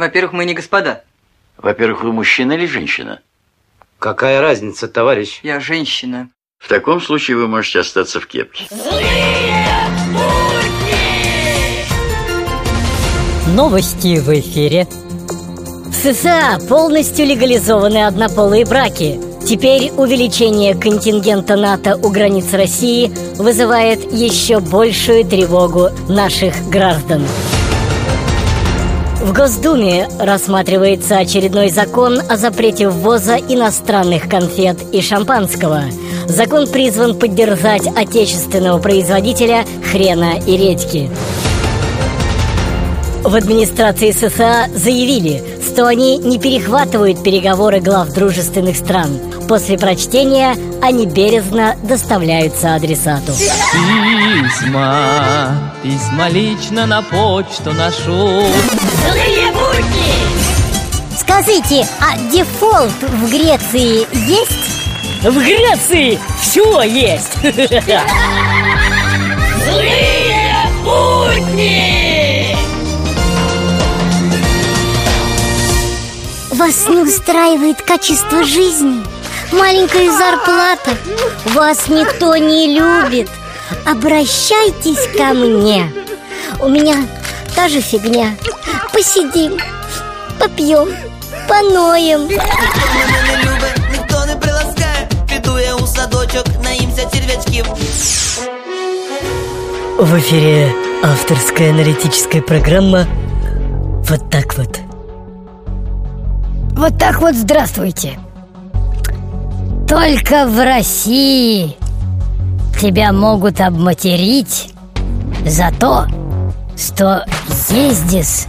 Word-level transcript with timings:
Во-первых, 0.00 0.32
мы 0.32 0.46
не 0.46 0.54
господа. 0.54 1.04
Во-первых, 1.58 2.04
вы 2.04 2.14
мужчина 2.14 2.52
или 2.52 2.64
женщина? 2.64 3.20
Какая 3.98 4.40
разница, 4.40 4.88
товарищ? 4.88 5.40
Я 5.42 5.60
женщина. 5.60 6.30
В 6.58 6.68
таком 6.70 7.02
случае 7.02 7.36
вы 7.36 7.48
можете 7.48 7.80
остаться 7.80 8.18
в 8.18 8.26
кепке. 8.26 8.66
Новости 13.48 14.18
в 14.20 14.30
эфире. 14.40 14.86
В 14.86 15.92
США 15.92 16.58
полностью 16.66 17.26
легализованы 17.26 18.06
однополые 18.06 18.64
браки. 18.64 19.20
Теперь 19.46 19.90
увеличение 19.90 20.74
контингента 20.74 21.56
НАТО 21.56 21.98
у 22.02 22.08
границ 22.08 22.54
России 22.54 23.12
вызывает 23.36 24.10
еще 24.10 24.60
большую 24.60 25.26
тревогу 25.26 25.90
наших 26.08 26.54
граждан. 26.70 27.26
В 29.20 29.34
Госдуме 29.34 30.08
рассматривается 30.18 31.18
очередной 31.18 31.68
закон 31.68 32.20
о 32.26 32.38
запрете 32.38 32.88
ввоза 32.88 33.36
иностранных 33.36 34.30
конфет 34.30 34.78
и 34.92 35.02
шампанского. 35.02 35.82
Закон 36.26 36.66
призван 36.66 37.18
поддержать 37.18 37.86
отечественного 37.86 38.78
производителя 38.78 39.66
хрена 39.92 40.40
и 40.46 40.56
редьки. 40.56 41.10
В 43.22 43.34
администрации 43.34 44.12
США 44.12 44.68
заявили, 44.74 45.42
что 45.64 45.86
они 45.86 46.18
не 46.18 46.38
перехватывают 46.38 47.22
переговоры 47.22 47.80
глав 47.80 48.08
дружественных 48.12 48.76
стран. 48.76 49.18
После 49.46 49.78
прочтения 49.78 50.56
они 50.82 51.06
бережно 51.06 51.76
доставляются 51.82 52.74
адресату. 52.74 53.32
Письма, 54.52 55.74
письма 55.82 56.28
лично 56.28 56.86
на 56.86 57.02
почту 57.02 57.72
ношу. 57.72 58.42
Злые! 59.06 59.50
Скажите, 61.40 61.86
а 62.00 62.18
дефолт 62.32 62.92
в 63.00 63.30
Греции 63.30 64.06
есть? 64.28 65.22
В 65.22 65.38
Греции 65.38 66.18
все 66.40 66.82
есть! 66.82 67.36
Злые 69.64 70.66
будни! 70.82 71.99
Вас 76.51 76.87
не 76.87 77.03
устраивает 77.03 77.81
качество 77.81 78.43
жизни? 78.43 79.03
Маленькая 79.51 80.11
зарплата? 80.11 80.97
Вас 81.53 81.87
никто 81.87 82.35
не 82.35 82.77
любит? 82.79 83.29
Обращайтесь 83.85 85.07
ко 85.17 85.33
мне 85.33 85.91
У 86.59 86.69
меня 86.69 86.95
та 87.55 87.67
же 87.67 87.81
фигня 87.81 88.35
Посидим, 88.93 89.59
попьем, 90.39 90.89
поноем 91.47 92.21
Мене 92.21 93.21
не 93.27 93.43
любить, 93.43 93.91
ніхто 93.91 94.25
не 94.25 94.35
приласкає. 94.35 95.09
Піду 95.29 95.59
я 95.59 95.75
у 95.75 95.87
садочок, 95.87 96.45
наїмся 96.63 97.09
черв'ячків. 97.13 97.65
В 99.97 100.19
эфире 100.19 100.73
авторская 101.03 101.69
аналитическая 101.69 102.41
программа 102.41 103.07
«Вот 104.09 104.29
так 104.29 104.57
вот». 104.57 104.88
Вот 106.80 106.96
так 106.96 107.20
вот 107.20 107.34
здравствуйте. 107.34 108.18
Только 109.86 110.46
в 110.46 110.64
России 110.64 111.76
Тебя 112.80 113.12
могут 113.12 113.60
обматерить 113.60 114.72
За 115.44 115.70
то, 115.78 116.06
что 116.78 117.26
ездишь 117.68 118.46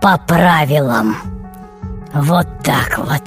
по 0.00 0.16
правилам. 0.16 1.16
Вот 2.14 2.46
так 2.64 2.96
вот! 2.96 3.22